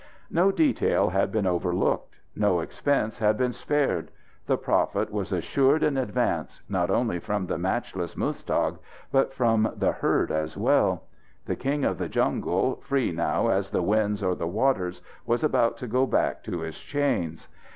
[0.31, 2.15] No detail had been overlooked.
[2.35, 4.09] No expense had been spared.
[4.47, 8.79] The profit was assured in advance, not only from the matchless Muztagh,
[9.11, 11.03] but from the herd as well.
[11.45, 15.77] The king of the jungle, free now as the winds or the waters, was about
[15.77, 17.47] to go back to his chains.